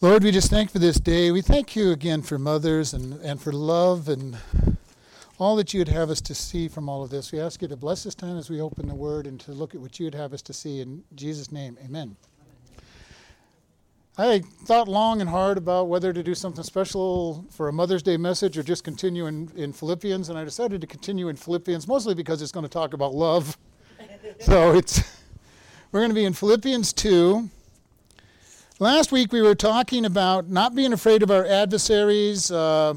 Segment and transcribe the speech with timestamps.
[0.00, 1.32] Lord, we just thank for this day.
[1.32, 4.38] We thank you again for mothers and, and for love and
[5.40, 7.32] all that you would have us to see from all of this.
[7.32, 9.74] We ask you to bless this time as we open the word and to look
[9.74, 10.80] at what you would have us to see.
[10.80, 12.14] In Jesus' name, amen.
[14.16, 18.16] I thought long and hard about whether to do something special for a Mother's Day
[18.16, 22.14] message or just continue in, in Philippians, and I decided to continue in Philippians mostly
[22.14, 23.58] because it's going to talk about love.
[24.38, 25.20] so it's
[25.90, 27.50] we're going to be in Philippians 2
[28.80, 32.48] Last week we were talking about not being afraid of our adversaries.
[32.48, 32.94] Uh,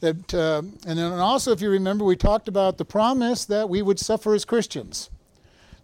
[0.00, 3.80] that, uh, and then also, if you remember, we talked about the promise that we
[3.80, 5.08] would suffer as Christians.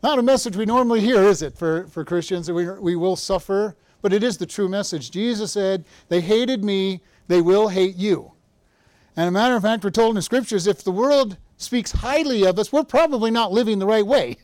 [0.02, 3.16] Not a message we normally hear, is it, for, for Christians that we, we will
[3.16, 3.76] suffer?
[4.02, 5.10] But it is the true message.
[5.10, 8.32] Jesus said, They hated me, they will hate you.
[9.16, 12.44] And a matter of fact, we're told in the scriptures if the world speaks highly
[12.44, 14.36] of us, we're probably not living the right way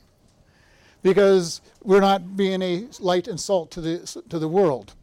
[1.05, 4.95] because we're not being a light and salt to the, to the world.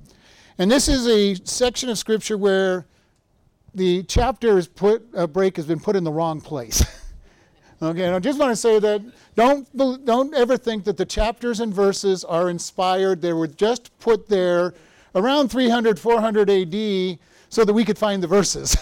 [0.57, 2.85] And this is a section of Scripture where
[3.73, 6.83] the chapter is put, a break has been put in the wrong place.
[7.81, 9.01] okay, and I just want to say that
[9.35, 13.21] don't, don't ever think that the chapters and verses are inspired.
[13.21, 14.73] They were just put there
[15.15, 18.75] around 300, 400 AD so that we could find the verses.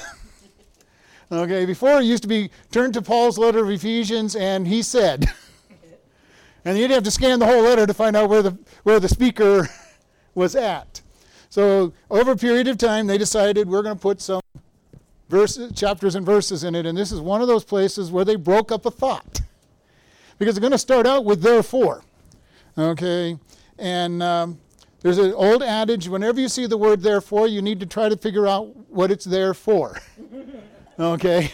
[1.31, 5.31] okay, before it used to be turn to Paul's letter of Ephesians and he said.
[6.65, 9.09] And you'd have to scan the whole letter to find out where the, where the
[9.09, 9.69] speaker
[10.35, 11.01] was at.
[11.49, 14.41] So, over a period of time, they decided we're going to put some
[15.29, 16.85] verses, chapters and verses in it.
[16.85, 19.41] And this is one of those places where they broke up a thought.
[20.37, 22.03] Because they're going to start out with therefore.
[22.77, 23.37] Okay?
[23.77, 24.59] And um,
[25.01, 28.17] there's an old adage whenever you see the word therefore, you need to try to
[28.17, 29.99] figure out what it's there for.
[30.99, 31.51] okay?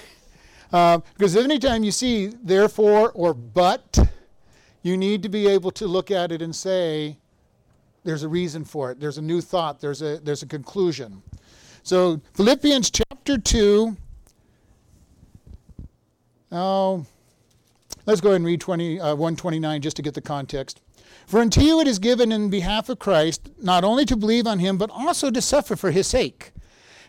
[0.73, 3.97] Uh, because anytime you see therefore or but,
[4.85, 7.17] you need to be able to look at it and say,
[8.03, 8.99] there's a reason for it.
[8.99, 9.81] There's a new thought.
[9.81, 11.23] There's a, there's a conclusion.
[11.81, 13.97] So, Philippians chapter 2.
[16.51, 17.03] Oh,
[18.05, 20.81] let's go ahead and read 20, uh, 129 just to get the context.
[21.25, 24.59] For unto you it is given in behalf of Christ not only to believe on
[24.59, 26.51] him, but also to suffer for his sake,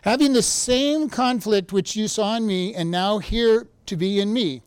[0.01, 4.33] having the same conflict which you saw in me and now hear to be in
[4.33, 4.63] me.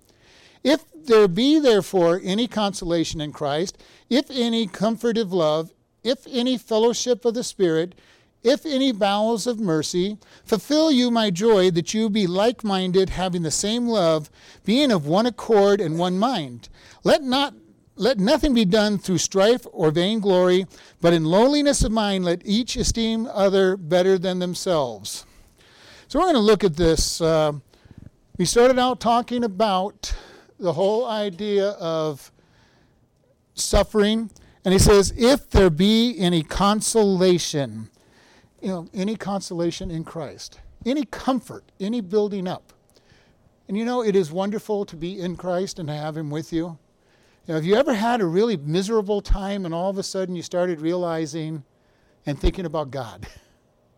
[0.63, 5.73] If there be therefore any consolation in Christ, if any comfort of love,
[6.03, 7.95] if any fellowship of the Spirit,
[8.43, 13.43] if any bowels of mercy, fulfill you my joy that you be like minded, having
[13.43, 14.31] the same love,
[14.65, 16.69] being of one accord and one mind.
[17.05, 17.55] Let not
[17.97, 20.67] let nothing be done through strife or vainglory,
[21.03, 25.27] but in lowliness of mind let each esteem other better than themselves.
[26.09, 27.21] So we're going to look at this.
[27.21, 27.53] Uh,
[28.39, 30.15] we started out talking about
[30.61, 32.31] the whole idea of
[33.55, 34.31] suffering.
[34.65, 37.91] And he says, if there be any consolation,
[38.61, 42.73] you know, any consolation in Christ, any comfort, any building up.
[43.69, 46.53] And you know, it is wonderful to be in Christ and to have Him with
[46.53, 46.79] you.
[47.47, 50.43] know, have you ever had a really miserable time and all of a sudden you
[50.43, 51.65] started realizing
[52.27, 53.27] and thinking about God?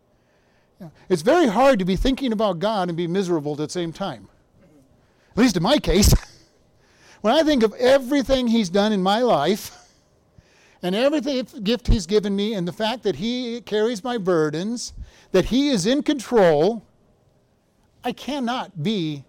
[1.09, 4.29] it's very hard to be thinking about God and be miserable at the same time.
[5.31, 6.13] At least in my case.
[7.23, 9.71] When I think of everything He's done in my life,
[10.83, 14.91] and every gift He's given me, and the fact that He carries my burdens,
[15.31, 16.85] that He is in control,
[18.03, 19.23] I cannot be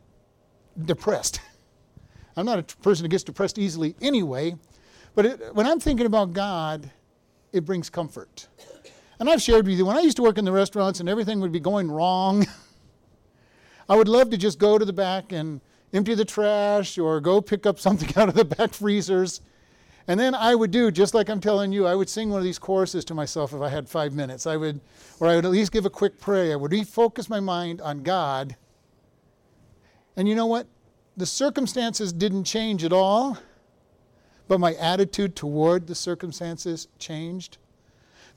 [0.85, 1.41] depressed.
[2.37, 4.57] I'm not a person who gets depressed easily anyway,
[5.15, 6.91] but it, when I'm thinking about God,
[7.53, 8.49] it brings comfort.
[9.21, 11.39] And I've shared with you, when I used to work in the restaurants and everything
[11.39, 12.45] would be going wrong,
[13.89, 15.61] I would love to just go to the back and
[15.95, 19.41] empty the trash or go pick up something out of the back freezers.
[20.07, 22.45] And then I would do, just like I'm telling you, I would sing one of
[22.45, 24.47] these choruses to myself if I had five minutes.
[24.47, 24.81] I would,
[25.19, 26.53] or I would at least give a quick prayer.
[26.53, 28.57] I would refocus my mind on God.
[30.17, 30.67] And you know what?
[31.17, 33.39] The circumstances didn't change at all,
[34.47, 37.57] but my attitude toward the circumstances changed.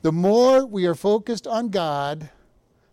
[0.03, 2.29] The more we are focused on God,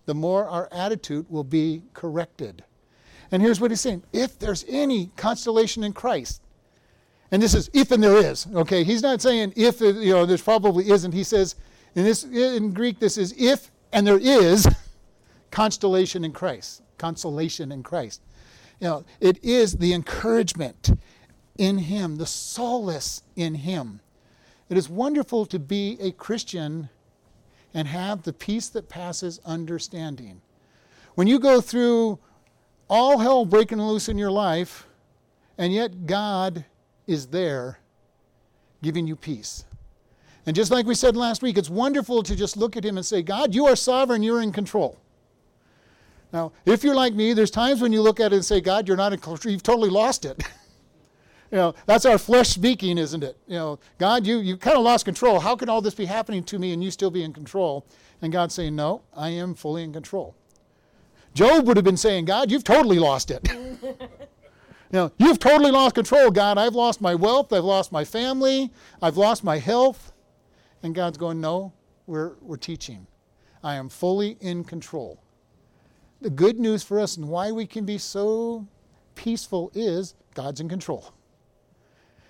[0.06, 2.65] the more our attitude will be corrected.
[3.34, 6.41] And here's what he's saying if there's any consolation in Christ,
[7.33, 8.84] and this is if and there is, okay?
[8.84, 11.10] He's not saying if, uh, you know, there's probably isn't.
[11.10, 11.57] He says,
[11.97, 14.69] in, this, in Greek, this is if and there is
[15.51, 18.22] constellation in Christ, consolation in Christ.
[18.78, 20.97] You know, it is the encouragement
[21.59, 23.98] in Him, the solace in Him.
[24.69, 26.89] It is wonderful to be a Christian
[27.75, 30.41] and have the peace that passes understanding.
[31.16, 32.21] When you go through
[32.89, 34.86] all hell breaking loose in your life,
[35.59, 36.65] and yet God
[37.07, 37.78] is there
[38.83, 39.65] giving you peace.
[40.47, 43.07] And just like we said last week, it's wonderful to just look at Him and
[43.07, 44.98] say, God, you are sovereign, you're in control.
[46.33, 48.89] Now, if you're like me, there's times when you look at it and say, God,
[48.89, 50.42] you're not in control, you've totally lost it.
[51.51, 53.39] you know, that's our flesh speaking, isn't it?
[53.47, 55.39] You know, God, you, you kind of lost control.
[55.39, 57.87] How can all this be happening to me and you still be in control?
[58.21, 60.34] And God's saying, No, I am fully in control.
[61.34, 63.48] Job would have been saying, God, you've totally lost it.
[64.95, 66.57] know, you've totally lost control, God.
[66.57, 68.71] I've lost my wealth, I've lost my family,
[69.03, 70.13] I've lost my health.
[70.83, 71.72] And God's going, No,
[72.07, 73.07] we're, we're teaching.
[73.63, 75.21] I am fully in control.
[76.21, 78.66] The good news for us and why we can be so
[79.15, 81.13] peaceful is God's in control.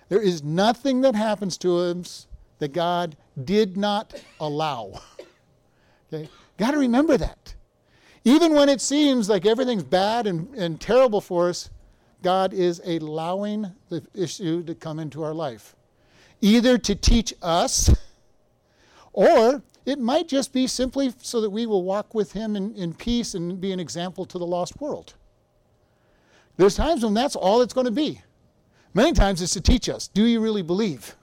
[0.09, 2.27] There is nothing that happens to us
[2.59, 5.01] that God did not allow.
[6.13, 6.29] Okay?
[6.57, 7.55] Got to remember that.
[8.25, 11.69] Even when it seems like everything's bad and, and terrible for us,
[12.23, 15.75] God is allowing the issue to come into our life.
[16.41, 17.95] Either to teach us,
[19.13, 22.95] or it might just be simply so that we will walk with Him in, in
[22.95, 25.13] peace and be an example to the lost world.
[26.57, 28.21] There's times when that's all it's going to be.
[28.95, 31.15] Many times it's to teach us do you really believe?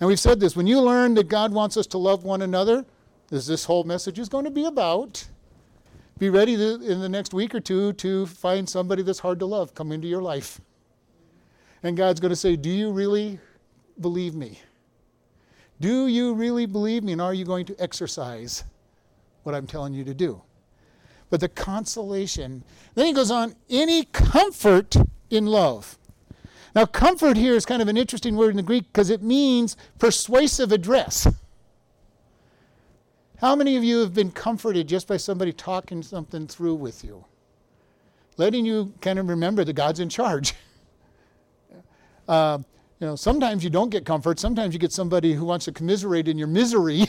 [0.00, 2.84] And we've said this when you learn that God wants us to love one another,
[3.30, 5.26] as this whole message is going to be about,
[6.18, 9.46] be ready to, in the next week or two to find somebody that's hard to
[9.46, 10.60] love come into your life.
[11.82, 13.38] And God's going to say, Do you really
[14.00, 14.60] believe me?
[15.80, 17.12] Do you really believe me?
[17.12, 18.64] And are you going to exercise
[19.42, 20.40] what I'm telling you to do?
[21.30, 22.62] But the consolation,
[22.94, 24.96] then he goes on, any comfort
[25.30, 25.98] in love.
[26.74, 29.76] Now, comfort here is kind of an interesting word in the Greek because it means
[29.98, 31.26] persuasive address.
[33.38, 37.24] How many of you have been comforted just by somebody talking something through with you?
[38.36, 40.54] Letting you kind of remember that God's in charge.
[42.26, 42.56] Uh,
[43.00, 44.40] you know, sometimes you don't get comfort.
[44.40, 47.04] Sometimes you get somebody who wants to commiserate in your misery.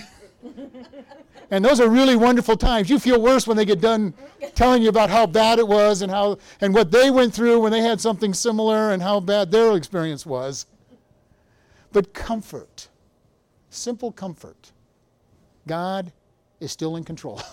[1.52, 2.90] and those are really wonderful times.
[2.90, 4.14] You feel worse when they get done
[4.56, 7.72] telling you about how bad it was and how and what they went through when
[7.72, 10.66] they had something similar and how bad their experience was.
[11.94, 12.90] But comfort,
[13.70, 14.74] simple comfort.
[15.68, 16.12] God
[16.60, 17.42] is still in control.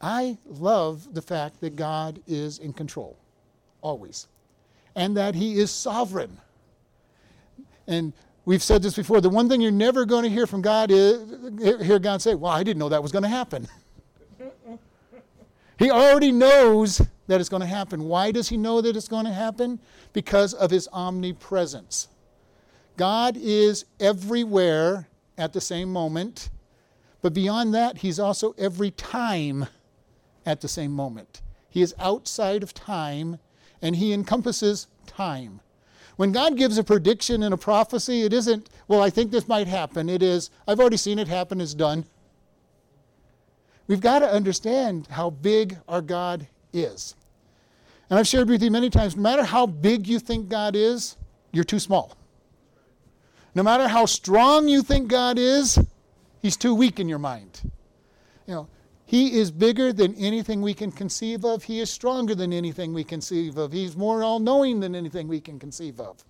[0.00, 3.16] I love the fact that God is in control,
[3.80, 4.28] always,
[4.94, 6.36] and that He is sovereign.
[7.86, 8.12] And
[8.44, 11.22] we've said this before the one thing you're never going to hear from God is
[11.58, 13.66] hear God say, Well, I didn't know that was going to happen.
[15.78, 18.04] he already knows that it's going to happen.
[18.04, 19.80] Why does He know that it's going to happen?
[20.12, 22.08] Because of His omnipresence.
[22.96, 25.08] God is everywhere
[25.38, 26.50] at the same moment.
[27.22, 29.66] But beyond that, he's also every time
[30.44, 31.42] at the same moment.
[31.68, 33.38] He is outside of time
[33.82, 35.60] and he encompasses time.
[36.16, 39.66] When God gives a prediction and a prophecy, it isn't, well, I think this might
[39.66, 40.08] happen.
[40.08, 42.06] It is, I've already seen it happen, it's done.
[43.86, 47.14] We've got to understand how big our God is.
[48.08, 51.16] And I've shared with you many times no matter how big you think God is,
[51.52, 52.15] you're too small.
[53.56, 55.78] No matter how strong you think God is,
[56.42, 57.62] He's too weak in your mind.
[58.46, 58.68] You know,
[59.06, 61.62] He is bigger than anything we can conceive of.
[61.62, 63.72] He is stronger than anything we conceive of.
[63.72, 66.22] He's more all knowing than anything we can conceive of.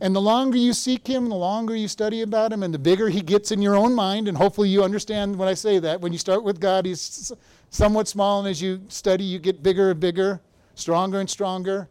[0.00, 3.08] And the longer you seek Him, the longer you study about Him, and the bigger
[3.08, 6.00] He gets in your own mind, and hopefully you understand when I say that.
[6.00, 7.32] When you start with God, He's
[7.70, 10.40] somewhat small, and as you study, you get bigger and bigger,
[10.76, 11.88] stronger and stronger.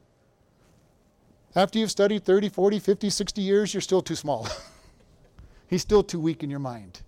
[1.59, 4.47] After you've studied 30, 40, 50, 60 years, you're still too small.
[5.67, 7.01] he's still too weak in your mind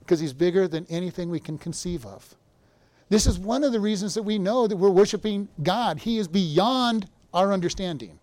[0.00, 2.34] because he's bigger than anything we can conceive of.
[3.08, 6.00] This is one of the reasons that we know that we're worshiping God.
[6.00, 8.18] He is beyond our understanding.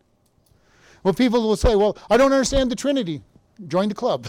[1.03, 3.21] Well, people will say, Well, I don't understand the Trinity.
[3.65, 4.27] Join the club.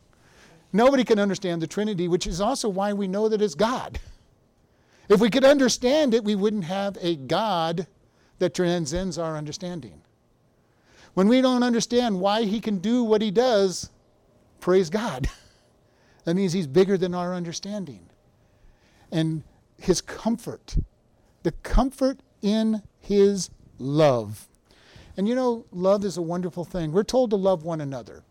[0.72, 4.00] Nobody can understand the Trinity, which is also why we know that it's God.
[5.08, 7.86] If we could understand it, we wouldn't have a God
[8.40, 10.02] that transcends our understanding.
[11.14, 13.90] When we don't understand why he can do what he does,
[14.60, 15.28] praise God.
[16.24, 18.04] That means he's bigger than our understanding.
[19.10, 19.44] And
[19.78, 20.76] his comfort,
[21.42, 23.48] the comfort in his
[23.78, 24.46] love.
[25.16, 26.92] And you know, love is a wonderful thing.
[26.92, 28.24] We're told to love one another.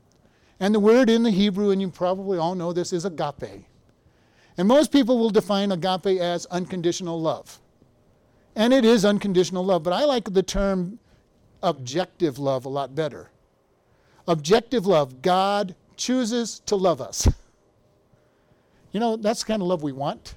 [0.59, 3.65] And the word in the Hebrew, and you probably all know this, is agape.
[4.57, 7.59] And most people will define agape as unconditional love.
[8.55, 10.99] And it is unconditional love, but I like the term
[11.63, 13.29] objective love a lot better.
[14.27, 17.27] Objective love, God chooses to love us.
[18.93, 20.35] You know, that's the kind of love we want.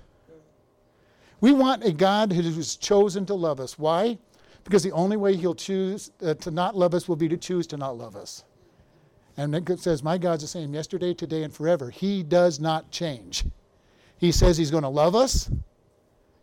[1.41, 3.79] We want a God who's chosen to love us.
[3.79, 4.19] Why?
[4.65, 7.67] Because the only way he'll choose uh, to not love us will be to choose
[7.69, 8.45] to not love us.
[9.37, 11.91] And it says, My God's the same yesterday, today, and forever.
[11.91, 13.45] He does not change.
[14.19, 15.51] He says He's going to love us.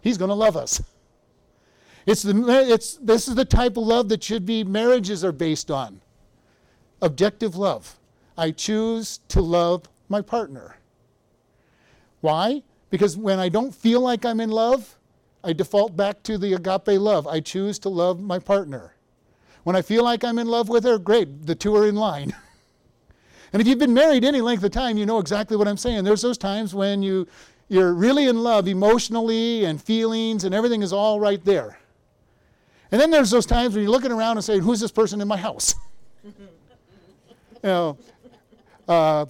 [0.01, 0.81] He's going to love us.
[2.07, 5.69] It's the, it's, this is the type of love that should be marriages are based
[5.69, 6.01] on.
[7.01, 7.99] Objective love.
[8.37, 10.77] I choose to love my partner.
[12.21, 12.63] Why?
[12.89, 14.95] Because when I don't feel like I'm in love,
[15.43, 17.27] I default back to the agape love.
[17.27, 18.93] I choose to love my partner.
[19.63, 22.33] When I feel like I'm in love with her, great, the two are in line.
[23.53, 26.05] and if you've been married any length of time, you know exactly what I'm saying.
[26.05, 27.27] There's those times when you,
[27.67, 31.77] you're really in love emotionally and feelings and everything is all right there.
[32.91, 35.27] And then there's those times when you're looking around and saying, Who's this person in
[35.27, 35.75] my house?
[36.23, 36.33] you
[37.63, 37.97] know,
[38.87, 39.25] uh,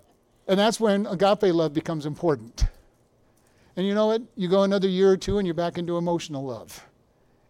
[0.47, 2.65] and that's when agape love becomes important.
[3.75, 4.21] And you know what?
[4.35, 6.85] You go another year or two and you're back into emotional love.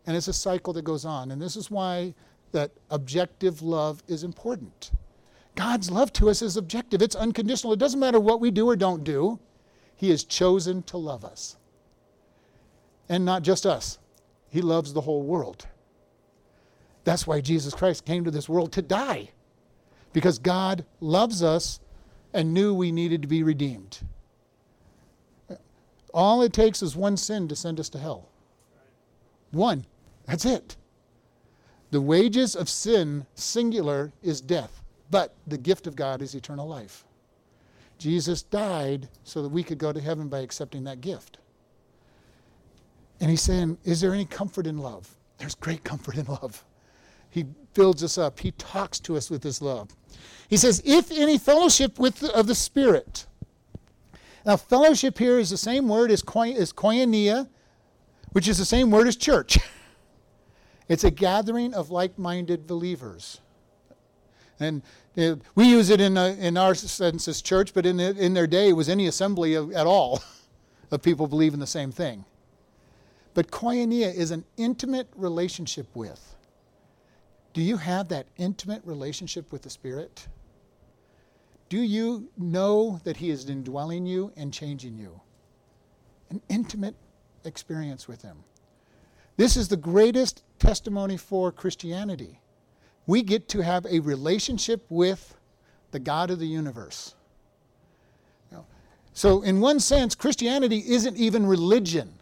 [0.05, 1.31] And it's a cycle that goes on.
[1.31, 2.13] And this is why
[2.51, 4.91] that objective love is important.
[5.55, 7.73] God's love to us is objective, it's unconditional.
[7.73, 9.39] It doesn't matter what we do or don't do,
[9.95, 11.57] He has chosen to love us.
[13.09, 13.97] And not just us,
[14.49, 15.65] He loves the whole world.
[17.07, 19.29] That's why Jesus Christ came to this world to die,
[20.11, 21.79] because God loves us
[22.33, 23.99] and knew we needed to be redeemed.
[26.13, 28.27] All it takes is one sin to send us to hell.
[29.51, 29.85] One.
[30.25, 30.75] That's it.
[31.91, 37.05] The wages of sin, singular, is death, but the gift of God is eternal life.
[37.97, 41.37] Jesus died so that we could go to heaven by accepting that gift.
[43.21, 45.15] And he's saying, Is there any comfort in love?
[45.37, 46.65] There's great comfort in love.
[47.29, 48.39] He builds us up.
[48.39, 49.89] He talks to us with his love.
[50.49, 53.25] He says, if any fellowship with the, of the Spirit.
[54.45, 57.49] Now, fellowship here is the same word as, as koinonia,
[58.31, 59.57] which is the same word as church.
[60.87, 63.41] it's a gathering of like minded believers.
[64.59, 64.81] And
[65.17, 68.33] uh, we use it in, uh, in our sense as church, but in, the, in
[68.33, 70.23] their day, it was any assembly of, at all
[70.91, 72.25] of people believing the same thing.
[73.33, 76.36] But koinonia is an intimate relationship with.
[77.57, 80.27] Do you have that intimate relationship with the Spirit?
[81.69, 85.19] Do you know that He is indwelling you and changing you?
[86.29, 86.93] An intimate
[87.45, 88.43] experience with Him.
[89.37, 92.39] This is the greatest testimony for Christianity.
[93.07, 95.35] We get to have a relationship with
[95.89, 97.15] the God of the universe.
[99.13, 102.13] So, in one sense, Christianity isn't even religion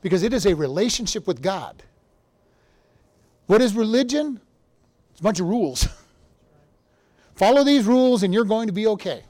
[0.00, 1.84] because it is a relationship with God.
[3.46, 4.40] What is religion?
[5.10, 5.88] It's a bunch of rules.
[7.34, 9.24] follow these rules and you're going to be okay.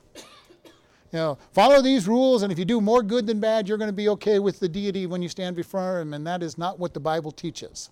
[1.13, 3.91] You know, follow these rules, and if you do more good than bad, you're going
[3.91, 6.79] to be okay with the deity when you stand before him, and that is not
[6.79, 7.91] what the Bible teaches.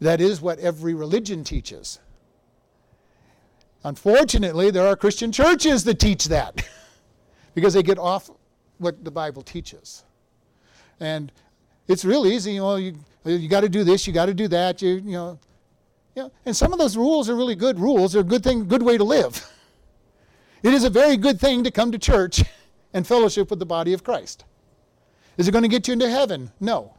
[0.00, 1.98] That is what every religion teaches.
[3.84, 6.66] Unfortunately, there are Christian churches that teach that
[7.54, 8.30] because they get off
[8.78, 10.04] what the Bible teaches.
[10.98, 11.30] And
[11.88, 12.94] it's real easy, you know, you
[13.24, 15.38] you got to do this, you got to do that, you, you know.
[16.14, 18.12] Yeah, and some of those rules are really good rules.
[18.12, 19.50] They're a good thing, good way to live.
[20.62, 22.42] It is a very good thing to come to church
[22.94, 24.44] and fellowship with the body of Christ.
[25.36, 26.52] Is it going to get you into heaven?
[26.60, 26.94] No.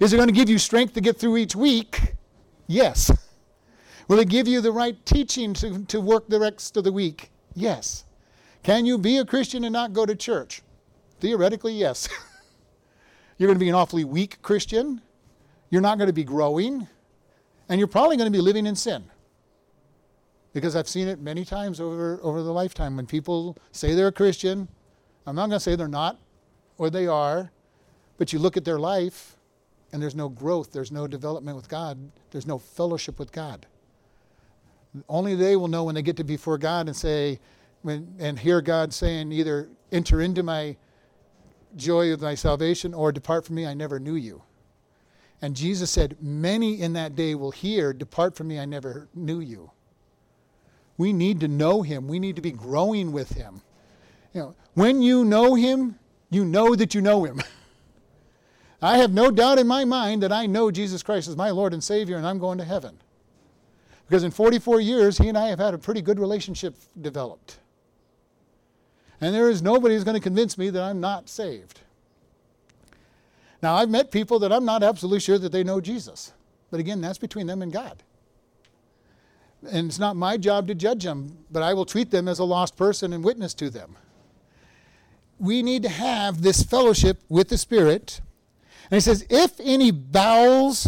[0.00, 2.14] Is it going to give you strength to get through each week?
[2.66, 3.12] Yes.
[4.08, 7.30] Will it give you the right teaching to, to work the rest of the week?
[7.54, 8.04] Yes.
[8.62, 10.62] Can you be a Christian and not go to church?
[11.20, 12.08] Theoretically, yes.
[13.38, 15.00] You're going to be an awfully weak Christian.
[15.74, 16.86] You're not going to be growing,
[17.68, 19.02] and you're probably going to be living in sin.
[20.52, 24.12] Because I've seen it many times over, over the lifetime when people say they're a
[24.12, 24.68] Christian.
[25.26, 26.20] I'm not going to say they're not
[26.78, 27.50] or they are,
[28.18, 29.34] but you look at their life
[29.92, 31.98] and there's no growth, there's no development with God,
[32.30, 33.66] there's no fellowship with God.
[35.08, 37.40] Only they will know when they get to before God and say,
[37.82, 40.76] when, and hear God saying, either enter into my
[41.74, 44.40] joy of thy salvation or depart from me, I never knew you.
[45.44, 49.40] And Jesus said, Many in that day will hear, Depart from me, I never knew
[49.40, 49.72] you.
[50.96, 52.08] We need to know him.
[52.08, 53.60] We need to be growing with him.
[54.32, 55.98] You know, when you know him,
[56.30, 57.42] you know that you know him.
[58.80, 61.74] I have no doubt in my mind that I know Jesus Christ as my Lord
[61.74, 62.96] and Savior and I'm going to heaven.
[64.08, 67.58] Because in 44 years, he and I have had a pretty good relationship developed.
[69.20, 71.80] And there is nobody who's going to convince me that I'm not saved.
[73.64, 76.34] Now, I've met people that I'm not absolutely sure that they know Jesus.
[76.70, 78.02] But again, that's between them and God.
[79.66, 82.44] And it's not my job to judge them, but I will treat them as a
[82.44, 83.96] lost person and witness to them.
[85.38, 88.20] We need to have this fellowship with the Spirit.
[88.90, 90.86] And he says, if any bowels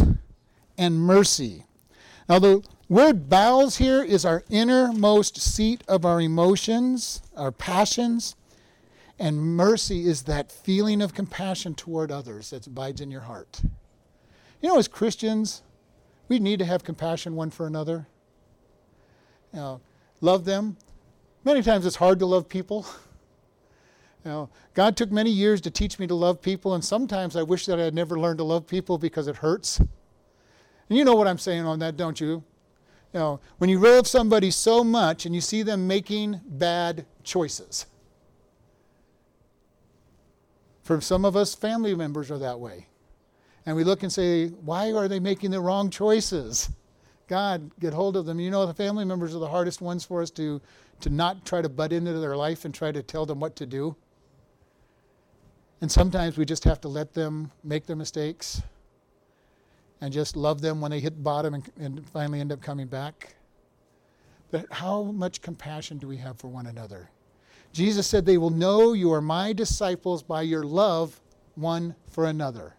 [0.77, 1.65] and mercy.
[2.29, 8.35] Now, the Word bowels here is our innermost seat of our emotions, our passions.
[9.19, 13.61] And mercy is that feeling of compassion toward others that abides in your heart.
[14.61, 15.63] You know, as Christians,
[16.27, 18.07] we need to have compassion one for another.
[19.53, 19.81] You know,
[20.21, 20.77] love them.
[21.43, 22.85] Many times it's hard to love people.
[24.25, 27.43] You know, God took many years to teach me to love people, and sometimes I
[27.43, 29.79] wish that I had never learned to love people because it hurts.
[29.79, 29.87] And
[30.97, 32.43] you know what I'm saying on that, don't you?
[33.13, 37.85] You know, when you love somebody so much and you see them making bad choices.
[40.87, 42.87] For some of us, family members are that way.
[43.65, 46.69] And we look and say, why are they making the wrong choices?
[47.27, 48.39] God, get hold of them.
[48.39, 50.61] You know, the family members are the hardest ones for us to,
[51.01, 53.65] to not try to butt into their life and try to tell them what to
[53.65, 53.97] do.
[55.81, 58.61] And sometimes we just have to let them make their mistakes
[59.99, 63.35] and just love them when they hit bottom and, and finally end up coming back.
[64.51, 67.09] But how much compassion do we have for one another?
[67.77, 71.21] Jesus said, They will know you are my disciples by your love
[71.53, 72.73] one for another.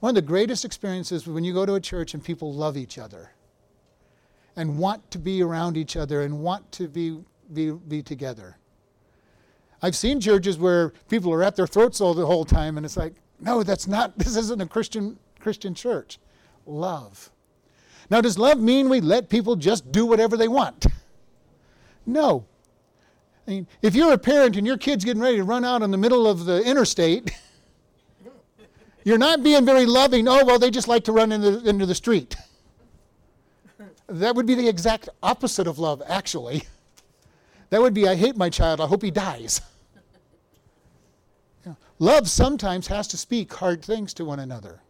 [0.00, 2.98] One of the greatest experiences when you go to a church and people love each
[2.98, 3.30] other
[4.54, 8.58] and want to be around each other and want to be, be, be together.
[9.80, 12.98] I've seen churches where people are at their throats all the whole time, and it's
[12.98, 16.18] like, no, that's not, this isn't a Christian, Christian church.
[16.66, 17.30] Love.
[18.10, 20.86] Now, does love mean we let people just do whatever they want?
[22.06, 22.46] No.
[23.46, 25.90] I mean, if you're a parent and your kid's getting ready to run out in
[25.90, 27.32] the middle of the interstate,
[29.04, 30.28] you're not being very loving.
[30.28, 32.36] Oh, well, they just like to run into, into the street.
[34.08, 36.62] That would be the exact opposite of love, actually.
[37.70, 39.60] That would be, I hate my child, I hope he dies.
[42.00, 44.80] Love sometimes has to speak hard things to one another.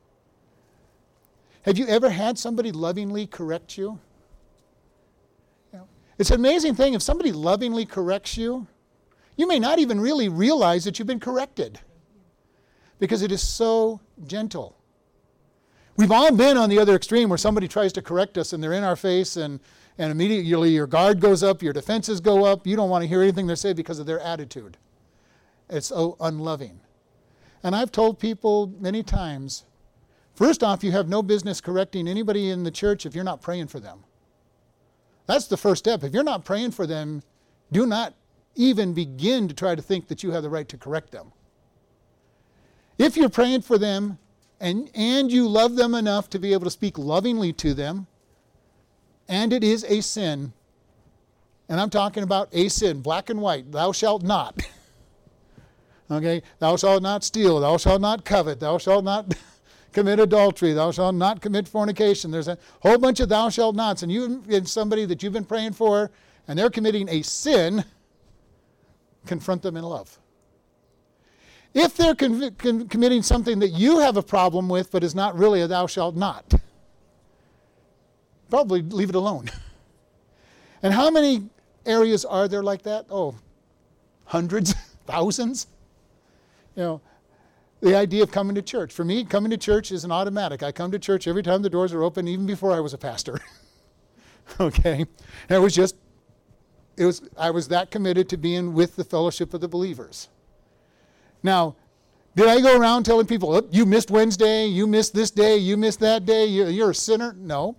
[1.62, 3.98] Have you ever had somebody lovingly correct you?
[6.20, 6.92] It's an amazing thing.
[6.92, 8.66] If somebody lovingly corrects you,
[9.38, 11.80] you may not even really realize that you've been corrected
[12.98, 14.76] because it is so gentle.
[15.96, 18.74] We've all been on the other extreme where somebody tries to correct us and they're
[18.74, 19.60] in our face and,
[19.96, 22.66] and immediately your guard goes up, your defenses go up.
[22.66, 24.76] You don't want to hear anything they say because of their attitude.
[25.70, 26.80] It's so unloving.
[27.62, 29.64] And I've told people many times
[30.34, 33.68] first off, you have no business correcting anybody in the church if you're not praying
[33.68, 34.04] for them.
[35.26, 36.02] That's the first step.
[36.02, 37.22] If you're not praying for them,
[37.72, 38.14] do not
[38.54, 41.32] even begin to try to think that you have the right to correct them.
[42.98, 44.18] If you're praying for them
[44.60, 48.06] and, and you love them enough to be able to speak lovingly to them,
[49.28, 50.52] and it is a sin,
[51.68, 54.60] and I'm talking about a sin, black and white, thou shalt not.
[56.10, 56.42] Okay?
[56.58, 57.60] Thou shalt not steal.
[57.60, 58.58] Thou shalt not covet.
[58.58, 59.32] Thou shalt not
[59.92, 60.72] commit adultery.
[60.72, 62.30] Thou shalt not commit fornication.
[62.30, 64.02] There's a whole bunch of thou shalt nots.
[64.02, 66.10] And you and somebody that you've been praying for,
[66.48, 67.84] and they're committing a sin,
[69.26, 70.18] confront them in love.
[71.72, 75.36] If they're con- con- committing something that you have a problem with, but is not
[75.36, 76.52] really a thou shalt not,
[78.48, 79.50] probably leave it alone.
[80.82, 81.42] And how many
[81.84, 83.04] areas are there like that?
[83.10, 83.34] Oh,
[84.24, 84.72] hundreds,
[85.06, 85.66] thousands
[86.76, 87.00] you know,
[87.80, 88.92] the idea of coming to church.
[88.92, 90.62] For me, coming to church is an automatic.
[90.62, 92.98] I come to church every time the doors are open, even before I was a
[92.98, 93.40] pastor.
[94.60, 95.06] okay?
[95.48, 95.96] And it was just,
[96.96, 100.28] it was, I was that committed to being with the fellowship of the believers.
[101.42, 101.76] Now,
[102.36, 105.76] did I go around telling people, oh, you missed Wednesday, you missed this day, you
[105.76, 107.34] missed that day, you're a sinner?
[107.38, 107.76] No.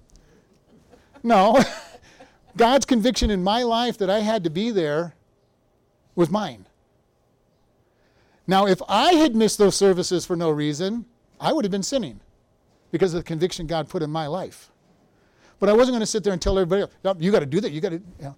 [1.23, 1.61] No.
[2.57, 5.15] God's conviction in my life that I had to be there
[6.15, 6.65] was mine.
[8.47, 11.05] Now, if I had missed those services for no reason,
[11.39, 12.19] I would have been sinning
[12.91, 14.71] because of the conviction God put in my life.
[15.59, 17.61] But I wasn't going to sit there and tell everybody, no, you got to do
[17.61, 17.71] that.
[17.71, 17.95] You got to.
[17.95, 18.35] You know.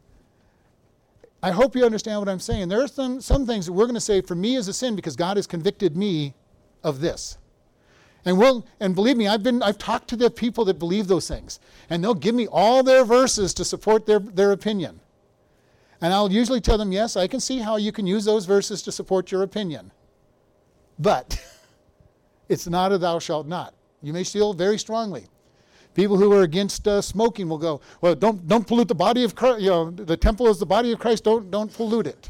[1.41, 2.69] I hope you understand what I'm saying.
[2.69, 4.95] There are some, some things that we're going to say for me is a sin
[4.95, 6.33] because God has convicted me
[6.83, 7.37] of this.
[8.25, 11.27] And we'll, and believe me, I've been I've talked to the people that believe those
[11.27, 15.01] things, and they'll give me all their verses to support their, their opinion.
[16.03, 18.81] And I'll usually tell them, yes, I can see how you can use those verses
[18.81, 19.89] to support your opinion.
[20.99, 21.41] But
[22.49, 23.73] it's not a thou shalt not.
[24.01, 25.27] You may feel very strongly.
[25.93, 29.33] People who are against uh, smoking will go, well, don't, don't pollute the body of
[29.33, 29.61] Christ.
[29.61, 31.23] You know, the temple is the body of Christ.
[31.23, 32.29] Don't, don't pollute it.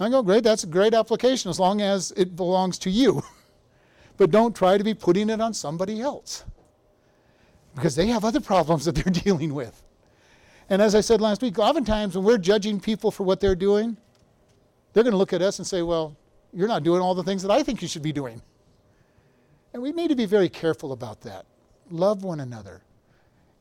[0.00, 3.22] I go, great, that's a great application as long as it belongs to you.
[4.16, 6.44] but don't try to be putting it on somebody else
[7.76, 9.83] because they have other problems that they're dealing with.
[10.70, 13.96] And as I said last week, oftentimes when we're judging people for what they're doing,
[14.92, 16.16] they're going to look at us and say, well,
[16.52, 18.40] you're not doing all the things that I think you should be doing.
[19.72, 21.46] And we need to be very careful about that.
[21.90, 22.82] Love one another.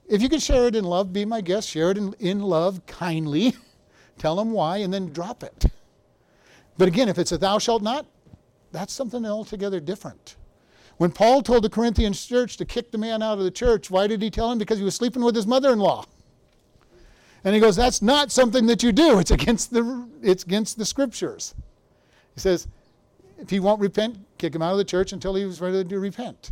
[0.07, 2.85] if you can share it in love, be my guest, share it in, in love
[2.85, 3.55] kindly,
[4.17, 5.65] tell them why, and then drop it.
[6.77, 8.05] But again, if it's a thou shalt not,
[8.71, 10.35] that's something altogether different.
[10.97, 14.07] When Paul told the Corinthians church to kick the man out of the church, why
[14.07, 14.57] did he tell him?
[14.57, 16.05] Because he was sleeping with his mother in law.
[17.43, 19.19] And he goes, That's not something that you do.
[19.19, 21.53] It's against the, it's against the scriptures.
[22.33, 22.67] He says,
[23.37, 25.99] If he won't repent, kick him out of the church until he was ready to
[25.99, 26.51] repent.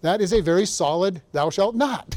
[0.00, 2.16] That is a very solid, thou shalt not.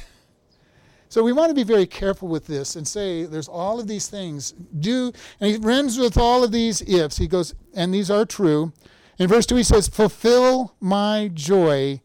[1.09, 4.07] So we want to be very careful with this and say there's all of these
[4.07, 4.53] things.
[4.79, 5.11] Do
[5.41, 7.17] and he ends with all of these ifs.
[7.17, 8.71] He goes, and these are true.
[9.19, 12.01] In verse 2 he says, Fulfill my joy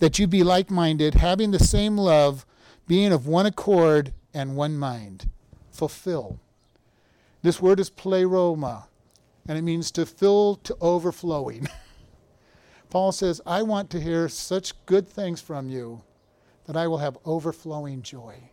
[0.00, 2.44] that you be like minded, having the same love,
[2.88, 5.30] being of one accord and one mind.
[5.78, 6.40] Fulfill.
[7.42, 8.88] This word is pleroma,
[9.46, 11.68] and it means to fill to overflowing.
[12.90, 16.02] Paul says, I want to hear such good things from you
[16.66, 18.50] that I will have overflowing joy.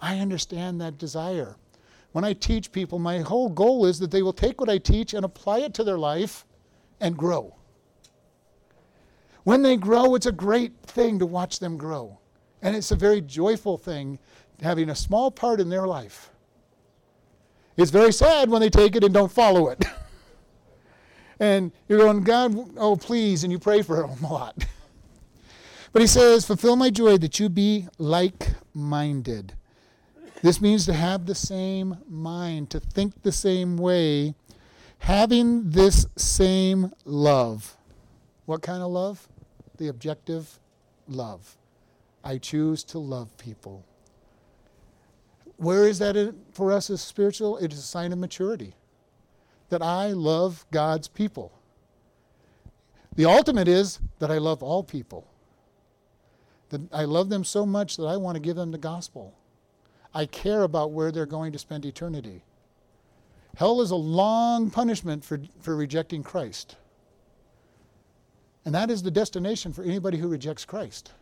[0.00, 1.54] I understand that desire.
[2.10, 5.14] When I teach people, my whole goal is that they will take what I teach
[5.14, 6.44] and apply it to their life
[7.00, 7.54] and grow.
[9.44, 12.18] When they grow, it's a great thing to watch them grow.
[12.60, 14.18] And it's a very joyful thing
[14.62, 16.30] having a small part in their life.
[17.76, 19.84] It's very sad when they take it and don't follow it.
[21.40, 24.64] and you're going, God, oh, please, and you pray for them a lot.
[25.92, 29.54] But he says, Fulfill my joy that you be like minded.
[30.42, 34.34] This means to have the same mind, to think the same way,
[34.98, 37.76] having this same love.
[38.46, 39.28] What kind of love?
[39.78, 40.60] The objective
[41.08, 41.56] love.
[42.22, 43.84] I choose to love people.
[45.56, 47.56] Where is that for us as spiritual?
[47.58, 48.74] It is a sign of maturity.
[49.70, 51.52] That I love God's people.
[53.16, 55.26] The ultimate is that I love all people
[56.70, 59.34] that I love them so much that I want to give them the gospel.
[60.14, 62.44] I care about where they're going to spend eternity.
[63.56, 66.76] Hell is a long punishment for, for rejecting Christ.
[68.64, 71.12] And that is the destination for anybody who rejects Christ.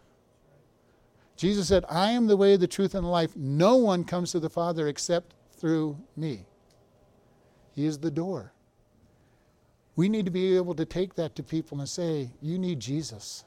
[1.37, 3.37] Jesus said, I am the way, the truth, and the life.
[3.37, 6.47] No one comes to the Father except through me.
[7.75, 8.53] He is the door.
[9.97, 13.45] We need to be able to take that to people and say, You need Jesus.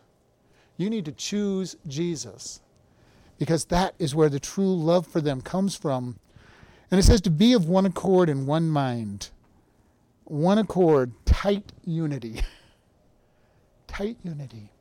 [0.78, 2.62] You need to choose Jesus
[3.40, 6.20] because that is where the true love for them comes from.
[6.92, 9.30] And it says to be of one accord and one mind.
[10.26, 12.42] One accord, tight unity.
[13.88, 14.72] tight unity.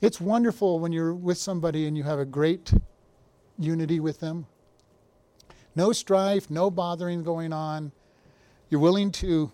[0.00, 2.72] It's wonderful when you're with somebody and you have a great
[3.58, 4.46] unity with them.
[5.74, 7.90] No strife, no bothering going on.
[8.70, 9.50] You're willing to,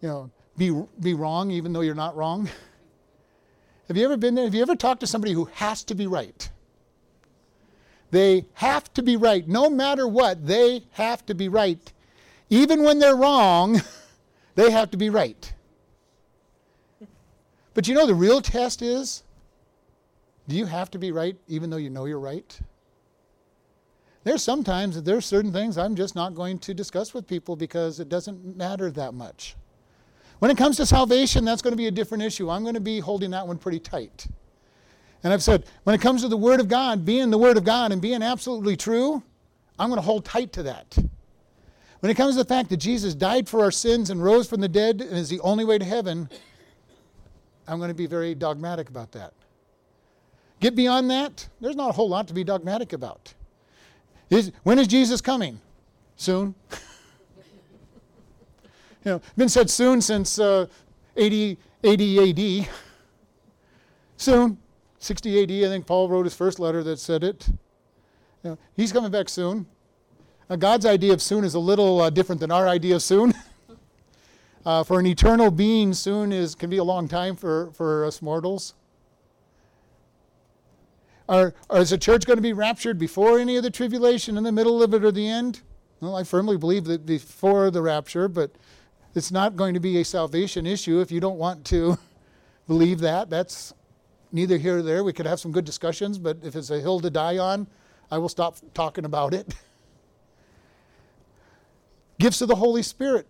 [0.00, 2.48] you know, be, be wrong even though you're not wrong.
[3.88, 4.44] Have you ever been there?
[4.44, 6.48] Have you ever talked to somebody who has to be right?
[8.12, 9.46] They have to be right.
[9.48, 11.92] No matter what, they have to be right.
[12.50, 13.82] Even when they're wrong,
[14.54, 15.52] they have to be right.
[17.74, 19.24] But you know, the real test is
[20.50, 22.60] do you have to be right even though you know you're right?
[24.24, 28.00] There's sometimes that there's certain things I'm just not going to discuss with people because
[28.00, 29.54] it doesn't matter that much.
[30.40, 32.50] When it comes to salvation, that's going to be a different issue.
[32.50, 34.26] I'm going to be holding that one pretty tight.
[35.22, 37.62] And I've said, when it comes to the Word of God, being the Word of
[37.62, 39.22] God and being absolutely true,
[39.78, 40.98] I'm going to hold tight to that.
[42.00, 44.60] When it comes to the fact that Jesus died for our sins and rose from
[44.60, 46.28] the dead and is the only way to heaven,
[47.68, 49.32] I'm going to be very dogmatic about that.
[50.60, 53.34] Get beyond that, there's not a whole lot to be dogmatic about.
[54.28, 55.60] Is, when is Jesus coming?
[56.16, 56.54] Soon.
[59.02, 60.66] You know, been said soon since uh,
[61.16, 62.68] 80, 80 AD.
[64.18, 64.58] Soon,
[64.98, 67.48] 60 AD, I think Paul wrote his first letter that said it.
[68.44, 69.64] You know, he's coming back soon.
[70.50, 73.32] Now, God's idea of soon is a little uh, different than our idea of soon.
[74.66, 78.20] uh, for an eternal being, soon is can be a long time for, for us
[78.20, 78.74] mortals.
[81.30, 84.42] Are, are, is the church going to be raptured before any of the tribulation, in
[84.42, 85.60] the middle of it, or the end?
[86.00, 88.50] Well, I firmly believe that before the rapture, but
[89.14, 91.96] it's not going to be a salvation issue if you don't want to
[92.66, 93.30] believe that.
[93.30, 93.72] That's
[94.32, 95.04] neither here nor there.
[95.04, 97.68] We could have some good discussions, but if it's a hill to die on,
[98.10, 99.54] I will stop talking about it.
[102.18, 103.28] Gifts of the Holy Spirit.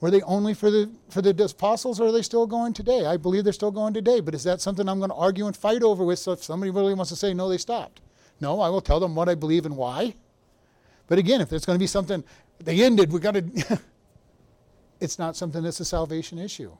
[0.00, 3.04] Were they only for the for the apostles or are they still going today?
[3.04, 5.56] I believe they're still going today, but is that something I'm going to argue and
[5.56, 8.00] fight over with so if somebody really wants to say no they stopped?
[8.40, 10.14] No, I will tell them what I believe and why.
[11.06, 12.24] But again, if there's going to be something
[12.58, 13.78] they ended, we got to
[15.00, 16.72] it's not something that's a salvation issue.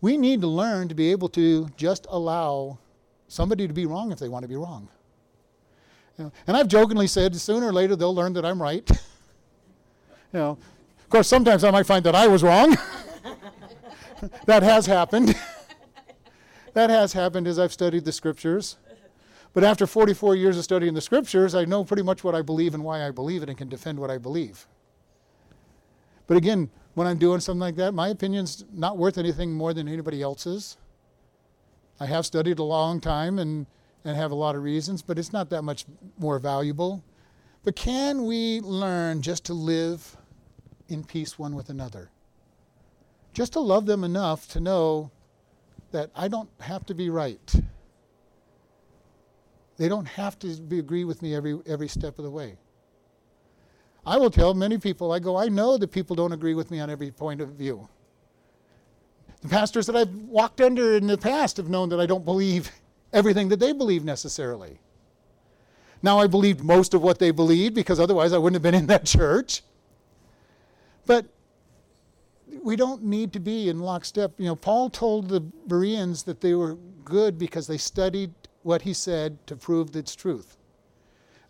[0.00, 2.78] We need to learn to be able to just allow
[3.28, 4.88] somebody to be wrong if they want to be wrong.
[6.18, 8.88] You know, and I've jokingly said sooner or later they'll learn that I'm right.
[8.90, 8.98] you
[10.32, 10.58] know,
[11.12, 12.76] course, sometimes I might find that I was wrong.
[14.46, 15.36] that has happened.
[16.72, 18.78] that has happened as I've studied the scriptures.
[19.52, 22.72] But after 44 years of studying the scriptures, I know pretty much what I believe
[22.72, 24.66] and why I believe it and can defend what I believe.
[26.26, 29.88] But again, when I'm doing something like that, my opinion's not worth anything more than
[29.88, 30.78] anybody else's.
[32.00, 33.66] I have studied a long time and,
[34.02, 35.84] and have a lot of reasons, but it's not that much
[36.18, 37.04] more valuable.
[37.64, 40.16] But can we learn just to live
[40.92, 42.10] in peace one with another?
[43.32, 45.10] Just to love them enough to know
[45.90, 47.54] that I don't have to be right.
[49.76, 52.56] They don't have to be, agree with me every, every step of the way.
[54.04, 56.80] I will tell many people, I go, I know that people don't agree with me
[56.80, 57.88] on every point of view.
[59.40, 62.70] The pastors that I've walked under in the past have known that I don't believe
[63.12, 64.78] everything that they believe necessarily.
[66.02, 68.86] Now, I believed most of what they believed because otherwise I wouldn't have been in
[68.86, 69.62] that church.
[71.06, 71.26] But
[72.62, 74.32] we don't need to be in lockstep.
[74.38, 78.92] You know, Paul told the Bereans that they were good because they studied what he
[78.92, 80.56] said to prove its truth.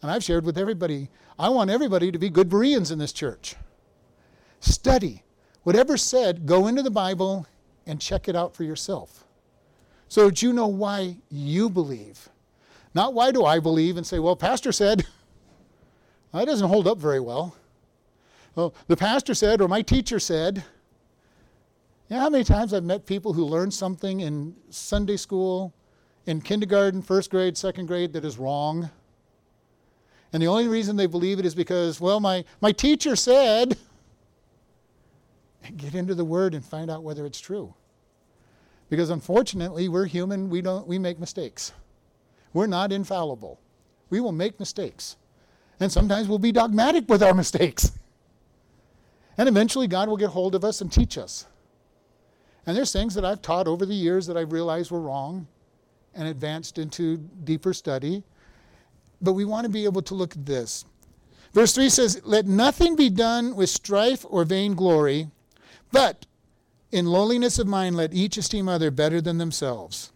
[0.00, 3.56] And I've shared with everybody, I want everybody to be good Bereans in this church.
[4.60, 5.22] Study.
[5.62, 7.46] Whatever's said, go into the Bible
[7.86, 9.24] and check it out for yourself.
[10.08, 12.28] So that you know why you believe.
[12.94, 15.06] Not why do I believe and say, well, pastor said.
[16.32, 17.54] That doesn't hold up very well.
[18.54, 20.64] Well, the pastor said, or my teacher said.
[22.08, 25.72] You know how many times I've met people who learned something in Sunday school,
[26.26, 28.90] in kindergarten, first grade, second grade that is wrong?
[30.32, 33.78] And the only reason they believe it is because, well, my, my teacher said.
[35.76, 37.74] Get into the Word and find out whether it's true.
[38.90, 41.72] Because unfortunately, we're human, we, don't, we make mistakes.
[42.52, 43.58] We're not infallible.
[44.10, 45.16] We will make mistakes.
[45.80, 47.92] And sometimes we'll be dogmatic with our mistakes.
[49.38, 51.46] And eventually, God will get hold of us and teach us.
[52.66, 55.46] And there's things that I've taught over the years that I've realized were wrong
[56.14, 58.22] and advanced into deeper study.
[59.20, 60.84] But we want to be able to look at this.
[61.52, 65.28] Verse 3 says, Let nothing be done with strife or vainglory,
[65.90, 66.26] but
[66.90, 70.12] in lowliness of mind let each esteem other better than themselves.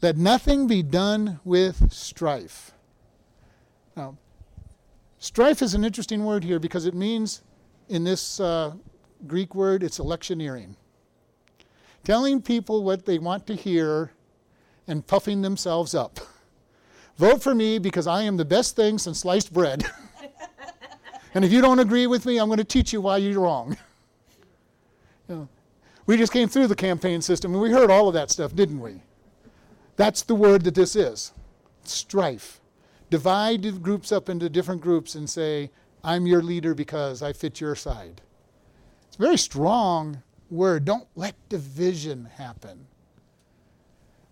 [0.00, 2.72] Let nothing be done with strife.
[3.96, 4.16] Now,
[5.18, 7.42] strife is an interesting word here because it means,
[7.88, 8.72] in this uh,
[9.26, 10.76] Greek word, it's electioneering.
[12.04, 14.12] Telling people what they want to hear
[14.86, 16.20] and puffing themselves up.
[17.16, 19.84] Vote for me because I am the best thing since sliced bread.
[21.34, 23.76] and if you don't agree with me, I'm going to teach you why you're wrong.
[25.28, 25.48] you know,
[26.06, 28.80] we just came through the campaign system and we heard all of that stuff, didn't
[28.80, 29.02] we?
[29.96, 31.32] That's the word that this is
[31.82, 32.60] strife.
[33.10, 35.70] Divide groups up into different groups and say,
[36.08, 38.22] I'm your leader because I fit your side.
[39.08, 40.86] It's a very strong word.
[40.86, 42.86] Don't let division happen.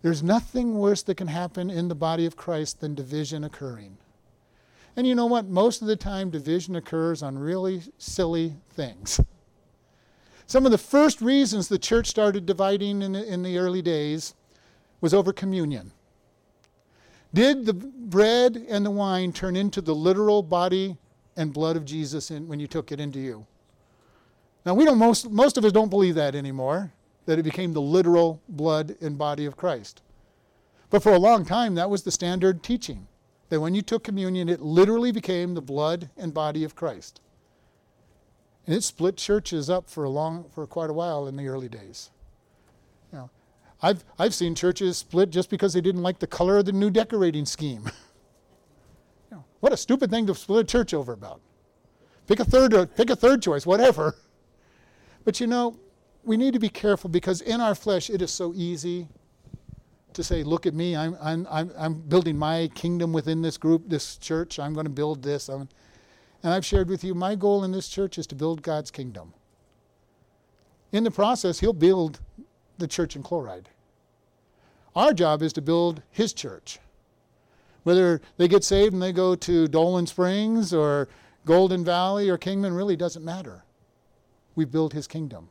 [0.01, 3.99] There's nothing worse that can happen in the body of Christ than division occurring.
[4.97, 5.49] And you know what?
[5.49, 9.21] Most of the time, division occurs on really silly things.
[10.47, 14.35] Some of the first reasons the church started dividing in the, in the early days
[15.03, 15.93] was over communion.
[17.35, 20.97] Did the bread and the wine turn into the literal body
[21.37, 23.47] and blood of Jesus in, when you took it into you?
[24.65, 26.93] Now, we don't, most, most of us don't believe that anymore
[27.27, 30.03] that it became the literal blood and body of Christ.
[30.91, 33.07] But for a long time, that was the standard teaching
[33.49, 37.21] that when you took communion, it literally became the blood and body of Christ.
[38.67, 41.69] And it split churches up for a long, for quite a while in the early
[41.69, 42.11] days.
[43.13, 43.31] Know,
[43.83, 46.91] I've, I've seen churches split just because they didn't like the color of the new
[46.91, 47.91] decorating scheme.
[49.61, 51.41] what a stupid thing to split a church over about.
[52.27, 54.17] Pick a third, uh, pick a third choice, whatever.
[55.25, 55.77] But you know,
[56.25, 59.09] we need to be careful because in our flesh it is so easy
[60.13, 63.83] to say, look at me, I'm, I'm, I'm, I'm building my kingdom within this group,
[63.87, 65.49] this church, I'm going to build this.
[65.49, 65.69] I'm,
[66.43, 69.35] and I've shared with you, my goal in this church is to build God's kingdom.
[70.91, 72.21] In the process, He'll build
[72.79, 73.69] the church in Chloride.
[74.95, 76.79] Our job is to build His church.
[77.87, 81.09] Whether they get saved and they go to Dolan Springs or
[81.45, 83.63] Golden Valley or Kingman really doesn't matter.
[84.57, 85.49] We build His kingdom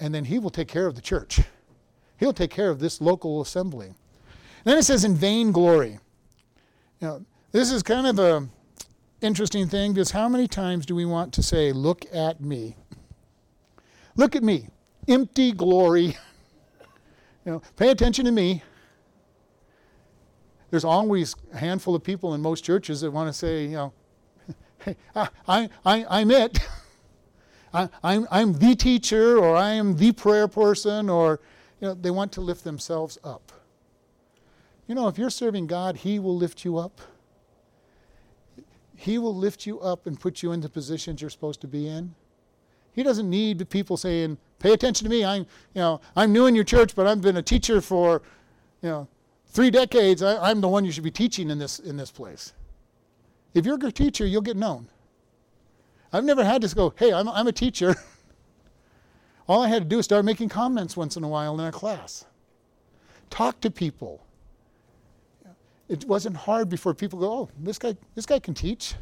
[0.00, 1.40] and then he will take care of the church.
[2.18, 3.86] He'll take care of this local assembly.
[3.88, 3.96] And
[4.64, 6.00] then it says in vain glory.
[7.00, 7.20] Now,
[7.52, 8.48] this is kind of a
[9.20, 12.76] interesting thing because how many times do we want to say, look at me?
[14.16, 14.68] Look at me.
[15.06, 16.04] Empty glory.
[17.44, 18.62] you know, pay attention to me.
[20.70, 23.92] There's always a handful of people in most churches that want to say, you know,
[24.84, 26.60] hey, I, I, I'm it.
[27.74, 31.40] I, I'm, I'm the teacher or I am the prayer person or,
[31.80, 33.52] you know, they want to lift themselves up.
[34.86, 37.00] You know, if you're serving God, He will lift you up.
[38.96, 41.88] He will lift you up and put you in the positions you're supposed to be
[41.88, 42.14] in.
[42.92, 45.24] He doesn't need people saying, "Pay attention to me.
[45.24, 45.42] I'm,
[45.74, 48.20] you know, I'm new in your church, but I've been a teacher for,
[48.82, 49.08] you know,
[49.50, 50.22] three decades.
[50.22, 52.52] I, am the one you should be teaching in this in this place."
[53.52, 54.88] If you're a good teacher, you'll get known.
[56.12, 57.94] I've never had to go, "Hey, I'm, I'm a teacher."
[59.48, 61.72] All I had to do is start making comments once in a while in a
[61.72, 62.24] class.
[63.30, 64.22] Talk to people
[65.90, 68.94] it wasn't hard before people go, oh, this guy, this guy can teach.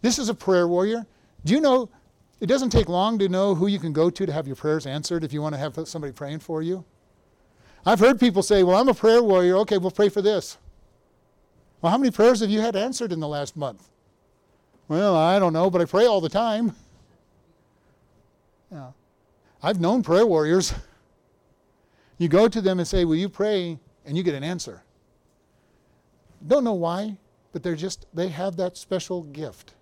[0.00, 1.04] This is a prayer warrior.
[1.44, 1.90] Do you know
[2.38, 4.86] it doesn't take long to know who you can go to to have your prayers
[4.86, 6.84] answered if you want to have somebody praying for you?
[7.86, 9.56] I've heard people say, well, I'm a prayer warrior.
[9.58, 10.58] Okay, we'll pray for this.
[11.80, 13.88] Well, how many prayers have you had answered in the last month?
[14.88, 16.74] Well, I don't know, but I pray all the time.
[18.72, 18.90] Yeah.
[19.62, 20.74] I've known prayer warriors.
[22.18, 23.78] You go to them and say, Will you pray?
[24.04, 24.82] And you get an answer.
[26.46, 27.18] Don't know why,
[27.52, 29.74] but they're just, they have that special gift.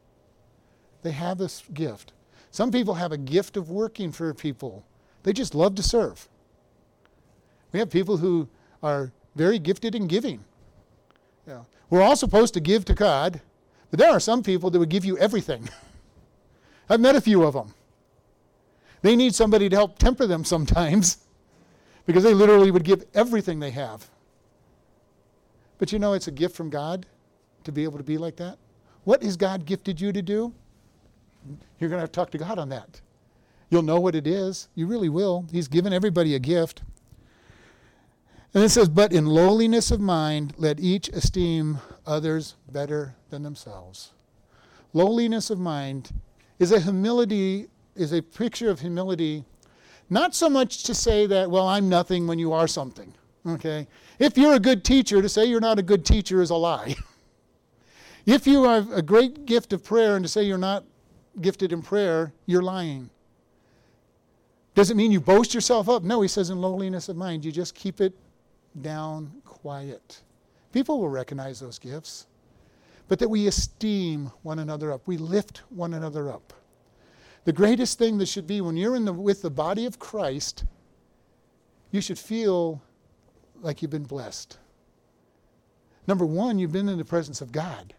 [1.02, 2.12] They have this gift.
[2.50, 4.84] Some people have a gift of working for people,
[5.22, 6.28] they just love to serve.
[7.74, 8.48] We have people who
[8.84, 10.44] are very gifted in giving.
[11.44, 11.64] Yeah.
[11.90, 13.40] We're all supposed to give to God,
[13.90, 15.68] but there are some people that would give you everything.
[16.88, 17.74] I've met a few of them.
[19.02, 21.18] They need somebody to help temper them sometimes
[22.06, 24.08] because they literally would give everything they have.
[25.78, 27.06] But you know, it's a gift from God
[27.64, 28.56] to be able to be like that.
[29.02, 30.54] What has God gifted you to do?
[31.80, 33.00] You're going to have to talk to God on that.
[33.68, 34.68] You'll know what it is.
[34.76, 35.44] You really will.
[35.50, 36.84] He's given everybody a gift.
[38.54, 44.12] And it says, But in lowliness of mind, let each esteem others better than themselves.
[44.92, 46.12] Lowliness of mind
[46.60, 49.44] is a humility, is a picture of humility,
[50.08, 53.12] not so much to say that, well, I'm nothing when you are something.
[53.46, 53.88] Okay?
[54.20, 56.94] If you're a good teacher, to say you're not a good teacher is a lie.
[58.26, 60.84] if you have a great gift of prayer and to say you're not
[61.40, 63.10] gifted in prayer, you're lying.
[64.74, 66.04] Does it mean you boast yourself up?
[66.04, 68.14] No, he says in lowliness of mind, you just keep it
[68.80, 70.22] down quiet.
[70.72, 72.26] People will recognize those gifts.
[73.06, 76.52] But that we esteem one another up, we lift one another up.
[77.44, 80.64] The greatest thing that should be when you're in the, with the body of Christ,
[81.90, 82.82] you should feel
[83.60, 84.58] like you've been blessed.
[86.06, 87.94] Number one, you've been in the presence of God.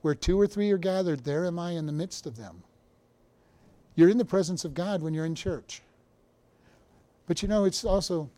[0.00, 2.62] Where two or three are gathered, there am I in the midst of them.
[3.94, 5.82] You're in the presence of God when you're in church.
[7.26, 8.30] But you know, it's also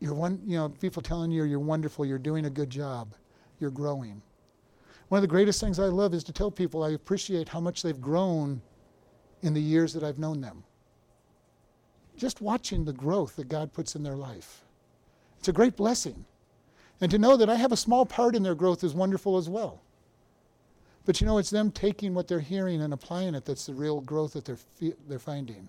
[0.00, 3.14] you're one, you know, people telling you you're wonderful, you're doing a good job,
[3.60, 4.22] you're growing.
[5.08, 7.82] One of the greatest things I love is to tell people I appreciate how much
[7.82, 8.62] they've grown
[9.42, 10.64] in the years that I've known them.
[12.16, 14.64] Just watching the growth that God puts in their life.
[15.38, 16.24] It's a great blessing.
[17.00, 19.48] And to know that I have a small part in their growth is wonderful as
[19.48, 19.82] well.
[21.06, 24.00] But you know, it's them taking what they're hearing and applying it that's the real
[24.00, 25.68] growth that they're, they're finding.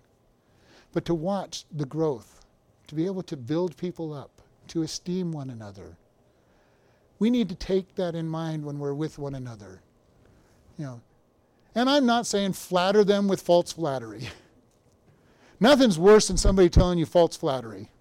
[0.94, 2.41] But to watch the growth,
[2.88, 5.98] to be able to build people up, to esteem one another,
[7.20, 9.82] we need to take that in mind when we're with one another.
[10.78, 11.02] You know,
[11.76, 14.30] and I'm not saying flatter them with false flattery.
[15.60, 17.92] Nothing's worse than somebody telling you false flattery.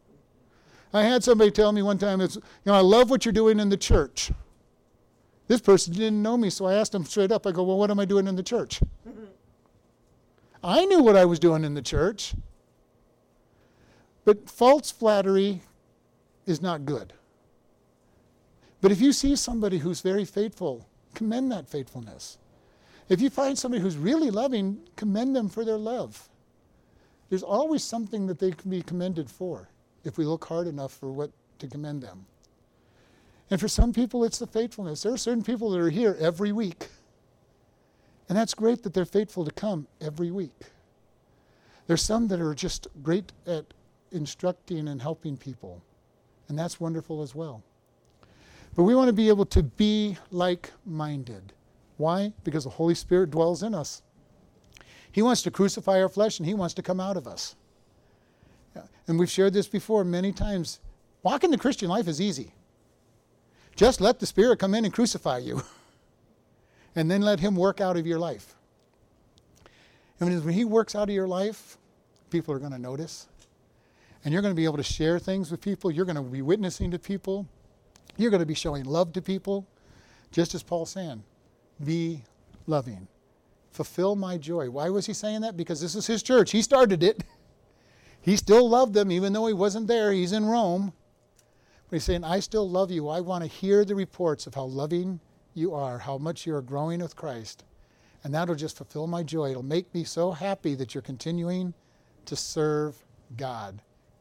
[0.92, 3.60] I had somebody tell me one time, it's, you know, I love what you're doing
[3.60, 4.32] in the church.
[5.46, 7.90] This person didn't know me, so I asked him straight up, I go, well, what
[7.90, 8.80] am I doing in the church?
[10.64, 12.34] I knew what I was doing in the church.
[14.30, 15.60] But false flattery
[16.46, 17.12] is not good.
[18.80, 22.38] But if you see somebody who's very faithful, commend that faithfulness.
[23.08, 26.28] If you find somebody who's really loving, commend them for their love.
[27.28, 29.68] There's always something that they can be commended for
[30.04, 32.24] if we look hard enough for what to commend them.
[33.50, 35.02] And for some people, it's the faithfulness.
[35.02, 36.86] There are certain people that are here every week.
[38.28, 40.66] And that's great that they're faithful to come every week.
[41.88, 43.64] There's some that are just great at
[44.12, 45.82] instructing and helping people.
[46.48, 47.62] And that's wonderful as well.
[48.74, 51.52] But we want to be able to be like minded.
[51.96, 52.32] Why?
[52.44, 54.02] Because the Holy Spirit dwells in us.
[55.12, 57.56] He wants to crucify our flesh and He wants to come out of us.
[59.06, 60.78] And we've shared this before many times.
[61.22, 62.54] Walking the Christian life is easy.
[63.74, 65.62] Just let the Spirit come in and crucify you.
[66.94, 68.54] and then let Him work out of your life.
[70.20, 71.76] And when He works out of your life,
[72.30, 73.26] people are going to notice.
[74.24, 75.90] And you're going to be able to share things with people.
[75.90, 77.46] You're going to be witnessing to people.
[78.16, 79.66] You're going to be showing love to people,
[80.30, 81.22] just as Paul's saying.
[81.82, 82.22] Be
[82.66, 83.08] loving.
[83.72, 84.68] Fulfill my joy.
[84.68, 85.56] Why was he saying that?
[85.56, 86.50] Because this is his church.
[86.50, 87.24] He started it.
[88.22, 90.12] He still loved them, even though he wasn't there.
[90.12, 90.92] He's in Rome.
[91.88, 93.08] But he's saying, I still love you.
[93.08, 95.20] I want to hear the reports of how loving
[95.54, 97.64] you are, how much you're growing with Christ.
[98.22, 99.50] And that'll just fulfill my joy.
[99.50, 101.72] It'll make me so happy that you're continuing
[102.26, 103.02] to serve
[103.36, 103.80] God,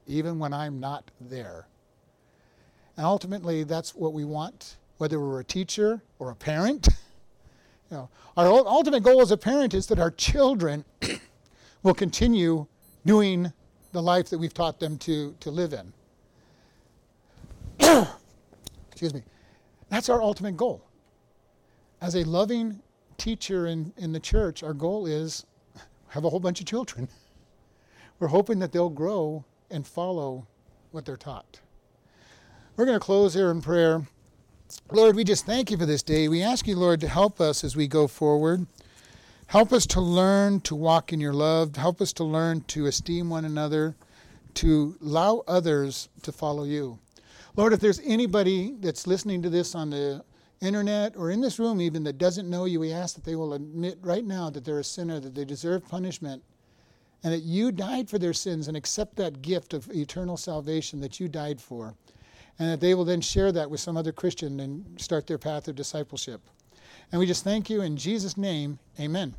[0.09, 1.67] even when I'm not there.
[2.97, 6.89] And ultimately, that's what we want, whether we're a teacher or a parent.
[7.91, 10.85] You know, our ultimate goal as a parent is that our children
[11.81, 12.67] will continue
[13.03, 13.51] doing
[13.93, 15.91] the life that we've taught them to, to live in.
[18.91, 19.23] Excuse me.
[19.89, 20.83] That's our ultimate goal.
[21.99, 22.79] As a loving
[23.17, 25.47] teacher in, in the church, our goal is
[26.09, 27.09] have a whole bunch of children.
[28.19, 30.47] We're hoping that they'll grow and follow
[30.91, 31.59] what they're taught.
[32.75, 34.07] We're going to close here in prayer.
[34.91, 36.27] Lord, we just thank you for this day.
[36.27, 38.67] We ask you, Lord, to help us as we go forward.
[39.47, 41.75] Help us to learn to walk in your love.
[41.75, 43.95] Help us to learn to esteem one another,
[44.53, 46.99] to allow others to follow you.
[47.55, 50.23] Lord, if there's anybody that's listening to this on the
[50.61, 53.53] internet or in this room even that doesn't know you, we ask that they will
[53.53, 56.43] admit right now that they're a sinner, that they deserve punishment,
[57.23, 61.19] and that you died for their sins and accept that gift of eternal salvation that
[61.19, 61.95] you died for
[62.59, 65.67] and that they will then share that with some other Christian and start their path
[65.67, 66.41] of discipleship.
[67.11, 68.79] And we just thank you in Jesus' name.
[68.99, 69.27] Amen.